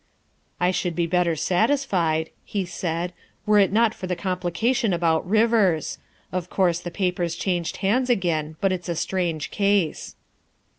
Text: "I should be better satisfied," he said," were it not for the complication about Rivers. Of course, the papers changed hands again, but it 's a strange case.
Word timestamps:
"I 0.59 0.71
should 0.71 0.95
be 0.95 1.05
better 1.05 1.35
satisfied," 1.35 2.31
he 2.43 2.65
said," 2.65 3.13
were 3.45 3.59
it 3.59 3.71
not 3.71 3.93
for 3.93 4.07
the 4.07 4.15
complication 4.15 4.93
about 4.93 5.29
Rivers. 5.29 5.99
Of 6.31 6.49
course, 6.49 6.79
the 6.79 6.89
papers 6.89 7.35
changed 7.35 7.77
hands 7.85 8.09
again, 8.09 8.55
but 8.61 8.71
it 8.71 8.83
's 8.83 8.89
a 8.89 8.95
strange 8.95 9.51
case. 9.51 10.15